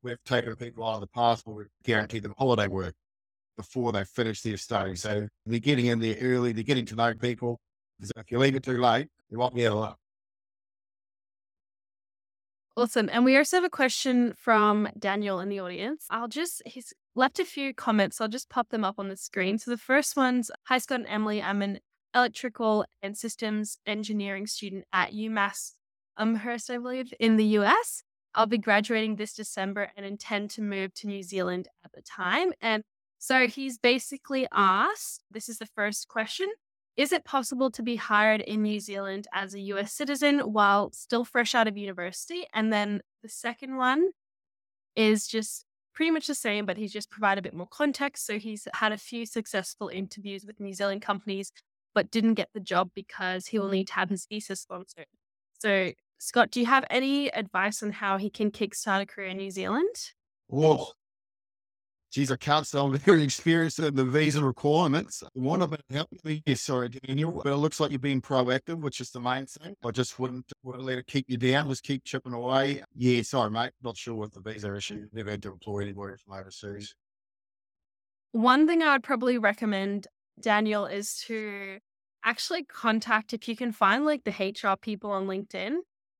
[0.03, 2.95] we've taken people out of the past, but we've guaranteed them holiday work
[3.57, 4.97] before they finish their study.
[4.97, 7.61] So they're getting in there early, they're getting to know people.
[7.99, 9.97] Because if you leave it too late, you won't be able to
[12.77, 13.09] Awesome.
[13.13, 16.07] And we also have a question from Daniel in the audience.
[16.11, 18.21] I'll just, he's left a few comments.
[18.21, 19.59] I'll just pop them up on the screen.
[19.59, 21.41] So the first one's Hi, Scott and Emily.
[21.41, 21.79] I'm an
[22.17, 25.75] electrical and systems engineering student at UMass
[26.19, 28.03] Amherst, I believe, in the US.
[28.35, 32.53] I'll be graduating this December and intend to move to New Zealand at the time.
[32.61, 32.83] And
[33.25, 36.47] so he's basically asked this is the first question
[36.95, 41.25] is it possible to be hired in New Zealand as a US citizen while still
[41.25, 42.47] fresh out of university?
[42.53, 44.11] And then the second one
[44.95, 48.27] is just pretty much the same, but he's just provided a bit more context.
[48.27, 51.51] So he's had a few successful interviews with New Zealand companies,
[51.95, 53.77] but didn't get the job because he will mm-hmm.
[53.77, 55.07] need to have his visa sponsored.
[55.61, 59.39] So, Scott, do you have any advice on how he can kickstart a career in
[59.39, 60.13] New Zealand?
[60.49, 60.95] Well,
[62.41, 65.23] can't say I'm very experienced in the visa requirements.
[65.33, 66.43] One of it helped me.
[66.55, 69.75] Sorry, Daniel, but it looks like you're being proactive, which is the main thing.
[69.85, 71.69] I just wouldn't, wouldn't let it keep you down.
[71.69, 72.83] Just keep chipping away.
[72.95, 73.73] Yeah, sorry, mate.
[73.83, 75.07] Not sure what the visa issue.
[75.13, 76.95] Never had to employ anybody from overseas.
[78.33, 80.07] One thing I would probably recommend,
[80.41, 81.79] Daniel, is to
[82.25, 85.77] actually contact if you can find like the HR people on LinkedIn,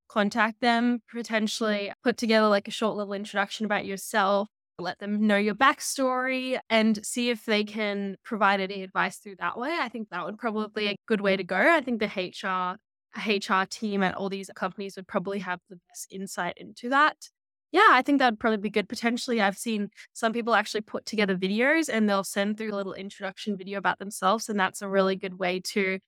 [0.09, 4.49] contact them, potentially put together like a short little introduction about yourself
[4.79, 9.59] let them know your backstory and see if they can provide any advice through that
[9.59, 9.77] way.
[9.81, 11.57] I think that would probably a good way to go.
[11.57, 12.77] I think the HR
[13.17, 17.17] HR team at all these companies would probably have the best insight into that.
[17.71, 18.89] Yeah, I think that would probably be good.
[18.89, 22.95] Potentially, I've seen some people actually put together videos and they'll send through a little
[22.95, 24.49] introduction video about themselves.
[24.49, 25.99] And that's a really good way to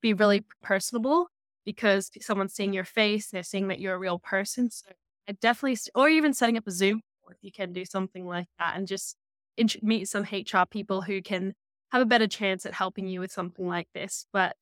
[0.00, 1.28] be really personable
[1.64, 4.70] because someone's seeing your face, they're seeing that you're a real person.
[4.70, 4.88] So
[5.28, 8.76] I definitely, or even setting up a Zoom if you can do something like that
[8.76, 9.16] and just
[9.56, 11.54] int- meet some HR people who can
[11.92, 14.26] have a better chance at helping you with something like this.
[14.32, 14.56] But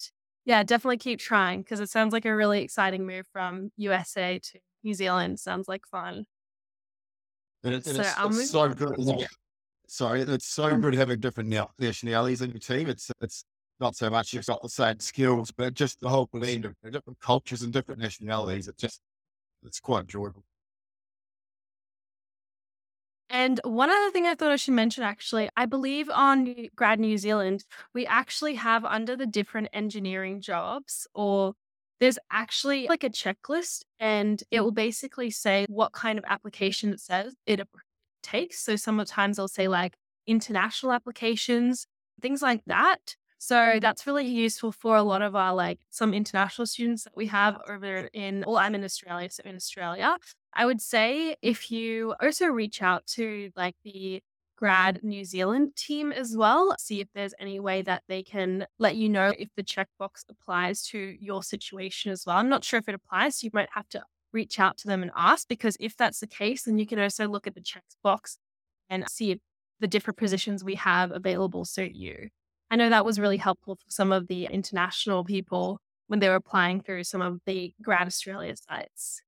[0.45, 4.59] yeah, definitely keep trying because it sounds like a really exciting move from USA to
[4.83, 5.41] New Zealand.
[5.41, 6.27] Sounds like fun.
[7.63, 8.95] And, it, and so it's, it's so good.
[8.99, 9.27] Yeah.
[9.87, 12.89] Sorry, it's so good having different nationalities in your team.
[12.89, 13.45] It's it's
[13.81, 17.21] not so much you've got the same skills, but just the whole blend of different
[17.21, 18.69] cultures and different nationalities.
[18.69, 19.01] It's just
[19.65, 20.45] it's quite enjoyable.
[23.35, 27.19] And one other thing I thought I should mention actually, I believe on Grad New
[27.19, 31.55] Zealand, we actually have under the different engineering jobs, or
[31.99, 37.01] there's actually like a checklist, and it will basically say what kind of application it
[37.01, 37.61] says it
[38.23, 38.61] takes.
[38.61, 39.95] So sometimes they'll say like
[40.29, 41.89] international applications,
[42.23, 43.17] things like that.
[43.39, 43.81] So mm-hmm.
[43.81, 47.59] that's really useful for a lot of our like some international students that we have
[47.69, 50.17] over in, well, I'm in Australia, so in Australia.
[50.55, 54.23] I would say if you also reach out to like the
[54.57, 58.95] grad New Zealand team as well, see if there's any way that they can let
[58.97, 62.37] you know if the checkbox applies to your situation as well.
[62.37, 65.03] I'm not sure if it applies, so you might have to reach out to them
[65.03, 68.37] and ask because if that's the case, then you can also look at the checkbox
[68.89, 69.39] and see if
[69.81, 72.29] the different positions we have available suit you.
[72.71, 76.35] I know that was really helpful for some of the international people when they were
[76.37, 79.21] applying through some of the Grad Australia sites.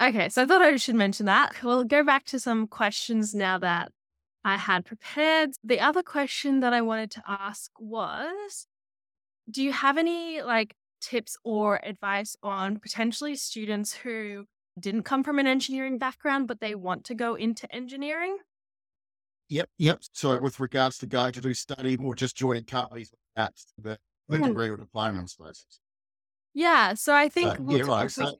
[0.00, 1.60] Okay, so I thought I should mention that.
[1.62, 3.90] We'll go back to some questions now that
[4.44, 5.50] I had prepared.
[5.64, 8.66] The other question that I wanted to ask was
[9.50, 14.44] Do you have any like tips or advice on potentially students who
[14.78, 18.38] didn't come from an engineering background, but they want to go into engineering?
[19.48, 20.00] Yep, yep.
[20.12, 23.98] So with regards to going to do study or just joining companies at the
[24.30, 25.66] degree or diploma, I suppose.
[26.54, 26.94] Yeah.
[26.94, 28.10] So I think we'll yeah, right.
[28.10, 28.36] So,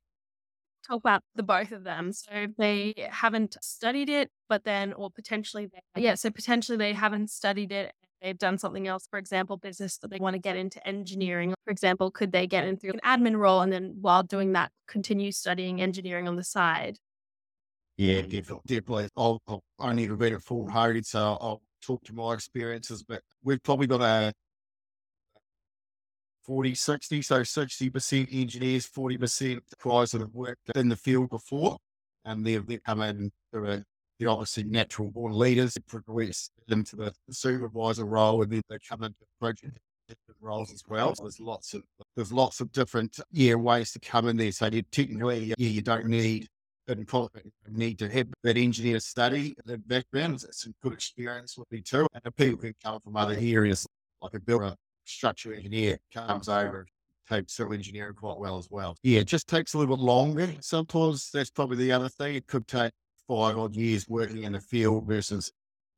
[0.89, 2.13] talk about the both of them.
[2.13, 7.31] So they haven't studied it, but then, or potentially, they, yeah, so potentially they haven't
[7.31, 7.93] studied it.
[8.23, 11.55] They've done something else, for example, business, but they want to get into engineering.
[11.65, 15.31] For example, could they get into an admin role and then while doing that, continue
[15.33, 16.99] studying engineering on the side?
[17.97, 19.09] yeah, definitely.
[19.17, 23.23] I'll, I'll only have been at Fulton Hogan, so I'll talk to my experiences, but
[23.43, 24.33] we've probably got a
[26.49, 31.77] 40, 60, so 60% engineers, 40% guys that have worked in the field before,
[32.25, 33.85] and they've, they've come in a,
[34.19, 39.03] they're obviously natural born leaders, they progress into the supervisor role, and then they come
[39.03, 39.79] into project
[40.41, 41.15] roles as well.
[41.15, 41.83] So there's lots of
[42.17, 44.51] there's lots of different yeah ways to come in there.
[44.53, 46.49] So you technically yeah you don't need
[47.69, 49.55] need to have that engineer study
[49.87, 50.43] background.
[50.49, 52.07] It's a good experience with me too.
[52.15, 53.87] And people can come from other areas
[54.23, 54.75] like a builder,
[55.09, 56.87] structural engineer oh, comes over
[57.29, 58.97] takes civil engineering quite well as well.
[59.03, 60.49] Yeah, it just takes a little bit longer.
[60.61, 62.35] Sometimes that's probably the other thing.
[62.35, 62.93] It could take
[63.27, 65.53] five odd years working in the field versus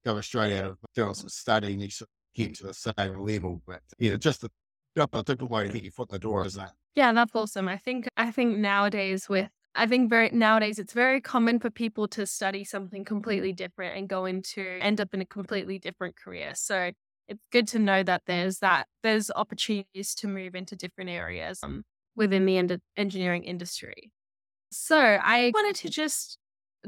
[0.05, 1.81] go straight out of doing some studying.
[1.81, 3.63] You sort of get to the same level.
[3.67, 4.51] But yeah, just a,
[4.97, 6.73] a different way to get your foot in the door, is that?
[6.95, 7.69] Yeah, that's awesome.
[7.69, 12.09] I think I think nowadays with I think very nowadays it's very common for people
[12.09, 16.53] to study something completely different and go into end up in a completely different career.
[16.55, 16.91] So
[17.31, 21.85] it's good to know that there's that there's opportunities to move into different areas um,
[22.17, 24.13] within the en- engineering industry.
[24.73, 26.39] So I wanted to just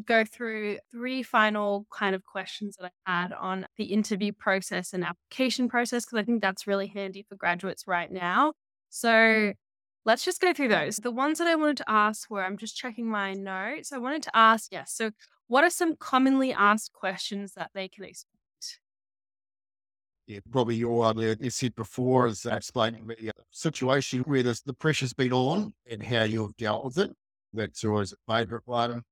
[0.04, 5.04] go through three final kind of questions that I had on the interview process and
[5.04, 8.54] application process because I think that's really handy for graduates right now.
[8.90, 9.52] So
[10.04, 10.96] let's just go through those.
[10.96, 13.92] The ones that I wanted to ask were I'm just checking my notes.
[13.92, 14.92] I wanted to ask, yes.
[14.92, 15.10] So,
[15.48, 18.31] what are some commonly asked questions that they can expect?
[20.50, 25.12] Probably your there you said before is explaining the uh, situation where there's, the pressure's
[25.12, 27.12] been on and how you've dealt with it.
[27.52, 29.02] That's always a favourite one.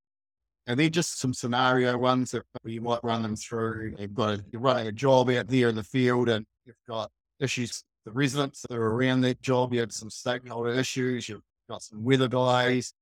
[0.67, 3.97] And then just some scenario ones that you might run them through.
[3.99, 7.11] You've got a, you're running a job out there in the field and you've got
[7.41, 9.75] issues, the residents that are around that job.
[9.75, 11.29] You have some stakeholder issues.
[11.29, 12.93] You've got some weather delays.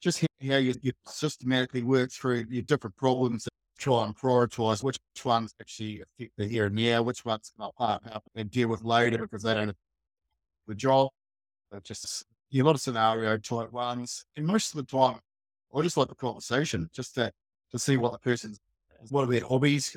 [0.00, 3.48] Just how you, you systematically work through your different problems
[3.94, 8.24] and prioritize which ones actually affect the here and now, which ones can I up
[8.34, 9.74] and deal with later because they don't
[10.66, 11.10] the job.
[11.70, 14.24] But just a lot of scenario type ones.
[14.36, 15.18] And most of the time,
[15.74, 17.32] I just like the conversation just to,
[17.72, 18.58] to see what the person's,
[19.10, 19.96] what are their hobbies.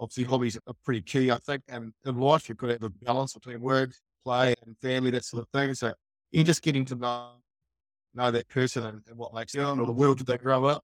[0.00, 1.62] obviously, hobbies are pretty key, I think.
[1.68, 3.92] And in life, you've got to have a balance between work,
[4.24, 5.74] play, and family, that sort of thing.
[5.74, 5.92] So
[6.32, 7.30] you're just getting to know,
[8.14, 10.82] know that person and, and what makes them or the world that they grow up.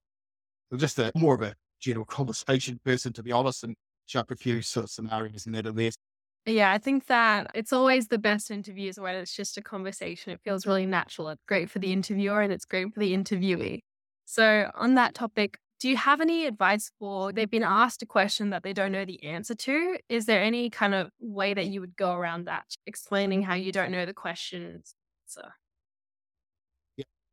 [0.71, 3.75] So just a more of a general conversation person, to be honest, and
[4.07, 5.91] chuck a few sort of scenarios in there and there.
[6.45, 10.31] Yeah, I think that it's always the best interviews when it's just a conversation.
[10.33, 11.29] It feels really natural.
[11.29, 13.79] It's great for the interviewer and it's great for the interviewee.
[14.25, 18.49] So, on that topic, do you have any advice for they've been asked a question
[18.51, 19.99] that they don't know the answer to?
[20.09, 23.71] Is there any kind of way that you would go around that, explaining how you
[23.71, 24.95] don't know the questions?
[25.27, 25.47] So,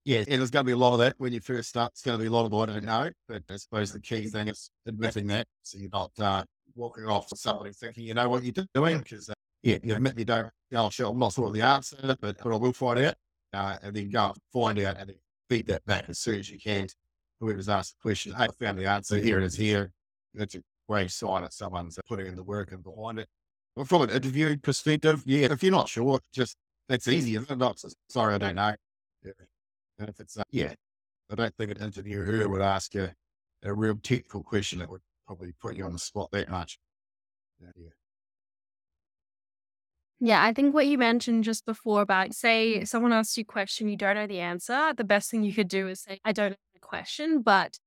[0.09, 1.93] Yeah, and there's going to be a lot of that when you first start.
[1.93, 4.27] It's going to be a lot of I don't know, but I suppose the key
[4.29, 6.45] thing is admitting that, so you're not uh,
[6.75, 10.19] walking off to somebody thinking you know what you're doing because uh, yeah, you admit
[10.19, 10.49] you don't.
[10.73, 13.17] Oh, sure, I'm not sure of the answer, but, but I will find out,
[13.53, 15.13] uh, and then go find out and
[15.51, 16.89] feed that back as soon as you can.
[17.41, 19.19] Whoever's asked the question, hey, I found the answer.
[19.19, 19.57] Here it is.
[19.57, 19.93] Here,
[20.33, 23.29] that's a great sign that someone's putting in the work and behind it.
[23.85, 26.57] From an interview perspective, yeah, if you're not sure, just
[26.89, 27.35] that's easy.
[27.35, 27.59] Isn't it?
[27.59, 27.79] Not
[28.09, 28.75] sorry, I don't know.
[29.23, 29.33] Yeah.
[29.99, 30.73] And if it's, uh, yeah,
[31.31, 33.11] I don't think an interviewer would ask you
[33.63, 36.79] a real technical question that would probably put you on the spot that much.
[37.61, 37.69] Yeah.
[37.77, 37.89] yeah.
[40.21, 43.89] yeah, I think what you mentioned just before about say someone asks you a question,
[43.89, 44.93] you don't know the answer.
[44.97, 47.79] The best thing you could do is say, I don't know the question, but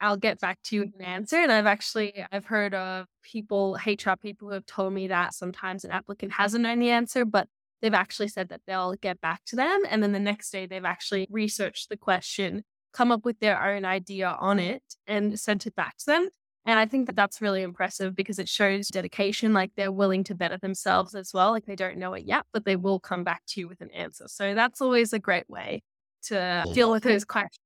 [0.00, 1.36] I'll get back to you with an answer.
[1.36, 5.84] And I've actually I've heard of people, HR people who have told me that sometimes
[5.84, 7.48] an applicant hasn't known the answer, but
[7.80, 9.82] they've actually said that they'll get back to them.
[9.88, 13.84] And then the next day, they've actually researched the question, come up with their own
[13.84, 16.28] idea on it, and sent it back to them.
[16.66, 20.34] And I think that that's really impressive because it shows dedication, like they're willing to
[20.34, 21.52] better themselves as well.
[21.52, 23.90] Like they don't know it yet, but they will come back to you with an
[23.92, 24.26] answer.
[24.28, 25.82] So that's always a great way
[26.24, 27.58] to deal with those questions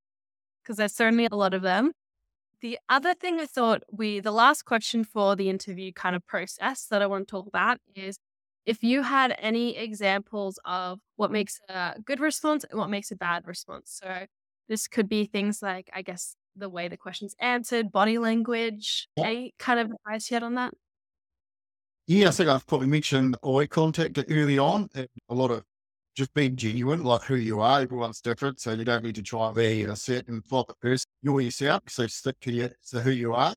[0.62, 1.92] because there's certainly a lot of them.
[2.60, 6.86] The other thing I thought we, the last question for the interview kind of process
[6.86, 8.16] that I want to talk about is
[8.66, 13.16] if you had any examples of what makes a good response and what makes a
[13.16, 14.00] bad response.
[14.02, 14.26] So
[14.68, 19.08] this could be things like, I guess, the way the question's answered, body language.
[19.16, 19.26] Yeah.
[19.26, 20.72] Any kind of advice yet on that?
[22.06, 24.88] Yeah, I think I've probably mentioned eye contact early on.
[24.94, 25.64] A lot of
[26.14, 27.80] just being genuine, like who you are.
[27.80, 31.06] Everyone's different, so you don't need to try and be a certain type of person.
[31.22, 33.54] You're yourself, so stick to, your, to who you are.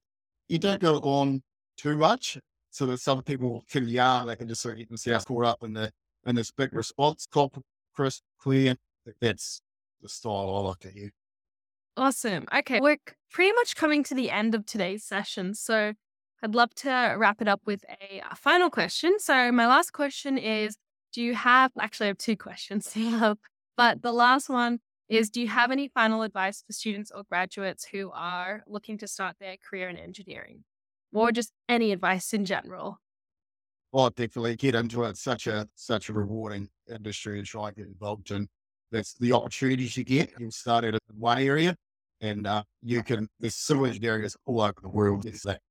[0.47, 1.43] You don't go on
[1.77, 2.37] too much,
[2.77, 4.27] so that some people can yarn.
[4.27, 5.91] They can just sort of even see themselves caught up in the
[6.27, 7.27] in this big response.
[7.31, 8.75] Clear.
[9.19, 9.61] That's
[10.01, 11.11] the style I like to use.
[11.95, 12.45] Awesome.
[12.55, 12.79] Okay.
[12.79, 12.97] We're
[13.31, 15.55] pretty much coming to the end of today's session.
[15.55, 15.93] So
[16.43, 19.17] I'd love to wrap it up with a, a final question.
[19.17, 20.77] So, my last question is
[21.11, 22.95] Do you have, actually, I have two questions
[23.75, 27.85] but the last one is Do you have any final advice for students or graduates
[27.85, 30.63] who are looking to start their career in engineering
[31.13, 32.99] or just any advice in general?
[33.91, 35.11] Well, definitely get into it.
[35.11, 38.47] It's such a such a rewarding industry and try and get involved in.
[38.91, 40.31] That's the opportunities you get.
[40.39, 41.75] You start at one area
[42.21, 45.23] and uh, you can, there's civil engineering all over the world.
[45.23, 45.61] There's that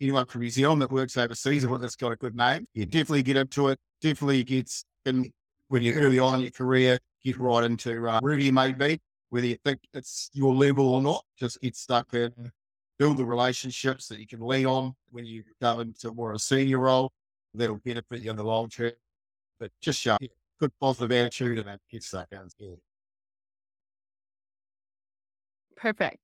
[0.00, 3.22] anyone from New Zealand that works overseas or that's got a good name, you definitely
[3.22, 3.78] get into it.
[4.00, 5.30] Definitely gets in
[5.68, 9.00] when you're early on in your career, get right into uh, wherever you may be,
[9.30, 12.30] whether you think it's your level or not, just get stuck there.
[12.98, 16.78] Build the relationships that you can lean on when you go into more a senior
[16.78, 17.12] role.
[17.54, 18.92] That'll benefit you in the long term.
[19.58, 20.16] But just show
[20.60, 22.48] good positive attitude and that gets stuck down.
[22.58, 22.74] Yeah.
[25.76, 26.18] Perfect.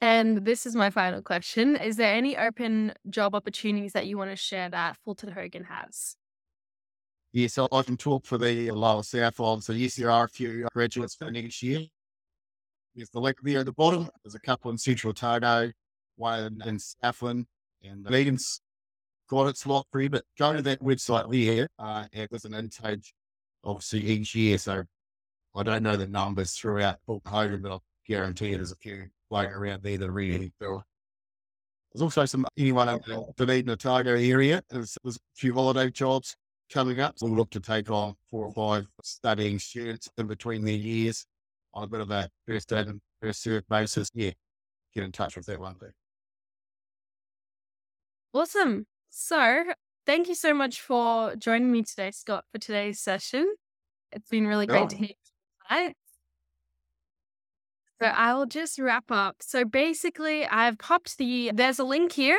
[0.00, 1.76] And this is my final question.
[1.76, 6.16] Is there any open job opportunities that you want to share that Fulton Hogan has?
[7.32, 9.62] Yes, I can talk for the uh, lower South Island.
[9.62, 11.80] So, yes, there are a few graduates for next year.
[12.94, 14.08] There's the link there at the bottom.
[14.24, 15.70] There's a couple in Central Otago,
[16.20, 17.46] one in Southland,
[17.82, 18.60] and the meetings
[19.28, 20.08] got its lot free.
[20.08, 21.68] But go to that website there.
[21.78, 23.12] Uh, there's an intake,
[23.64, 24.58] obviously, each year.
[24.58, 24.84] So,
[25.54, 29.52] I don't know the numbers throughout Fulton Hogan, but I'll guarantee there's a few floating
[29.52, 30.84] around there that are really fill.
[31.92, 34.62] There's also some anyone in the Dunedin Otago area.
[34.70, 36.36] There's, there's a few holiday jobs
[36.72, 37.18] coming up.
[37.18, 41.26] So we'll look to take on four or five studying students in between their years
[41.74, 44.08] on a bit of a first in, first served basis.
[44.14, 44.30] Yeah,
[44.94, 45.90] get in touch with that one thing.
[48.32, 48.86] Awesome.
[49.10, 49.64] So
[50.06, 53.54] thank you so much for joining me today, Scott, for today's session.
[54.12, 55.08] It's been really great to hear
[55.68, 55.96] tonight.
[58.00, 59.36] So I will just wrap up.
[59.40, 62.38] So basically, I've popped the, there's a link here.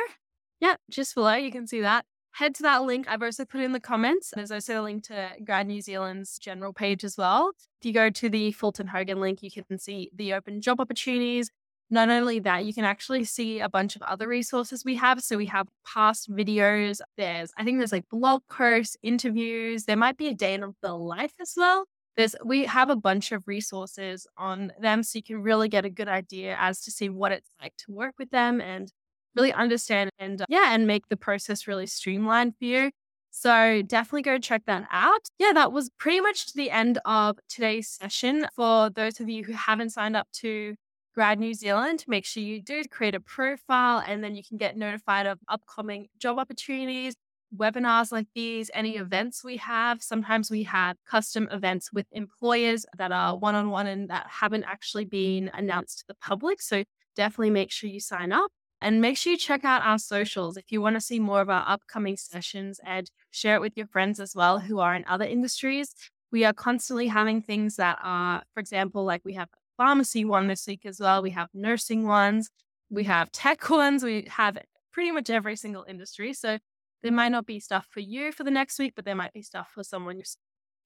[0.60, 1.34] Yeah, just below.
[1.34, 2.04] You can see that.
[2.32, 3.06] Head to that link.
[3.08, 4.32] I've also put in the comments.
[4.34, 7.52] There's also a link to Grad New Zealand's general page as well.
[7.80, 11.50] If you go to the Fulton Hogan link, you can see the open job opportunities.
[11.92, 15.20] Not only that, you can actually see a bunch of other resources we have.
[15.20, 17.00] So we have past videos.
[17.16, 19.84] There's, I think there's like blog posts, interviews.
[19.84, 21.84] There might be a day in the life as well
[22.16, 25.90] there's we have a bunch of resources on them so you can really get a
[25.90, 28.92] good idea as to see what it's like to work with them and
[29.34, 32.90] really understand and uh, yeah and make the process really streamlined for you
[33.30, 37.88] so definitely go check that out yeah that was pretty much the end of today's
[37.88, 40.74] session for those of you who haven't signed up to
[41.14, 44.76] grad new zealand make sure you do create a profile and then you can get
[44.76, 47.14] notified of upcoming job opportunities
[47.56, 50.02] webinars like these, any events we have.
[50.02, 54.64] Sometimes we have custom events with employers that are one on one and that haven't
[54.64, 56.62] actually been announced to the public.
[56.62, 56.84] So
[57.14, 58.50] definitely make sure you sign up
[58.80, 61.50] and make sure you check out our socials if you want to see more of
[61.50, 65.24] our upcoming sessions and share it with your friends as well who are in other
[65.24, 65.94] industries.
[66.30, 69.50] We are constantly having things that are, for example, like we have
[69.82, 71.20] pharmacy one this week as well.
[71.20, 72.50] We have nursing ones,
[72.88, 74.56] we have tech ones, we have
[74.92, 76.32] pretty much every single industry.
[76.34, 76.58] So
[77.02, 79.42] there might not be stuff for you for the next week, but there might be
[79.42, 80.22] stuff for someone.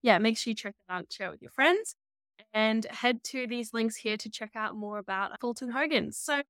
[0.01, 1.93] Yeah, make sure you check that out, share with your friends,
[2.55, 6.11] and head to these links here to check out more about Fulton Hogan.
[6.11, 6.41] So,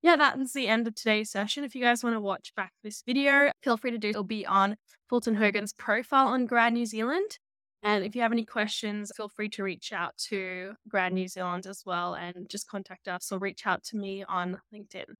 [0.00, 1.64] yeah, that's the end of today's session.
[1.64, 4.08] If you guys want to watch back this video, feel free to do.
[4.08, 4.76] It'll be on
[5.10, 7.38] Fulton Hogan's profile on Grad New Zealand.
[7.82, 11.66] And if you have any questions, feel free to reach out to Grad New Zealand
[11.66, 15.14] as well and just contact us or reach out to me on LinkedIn.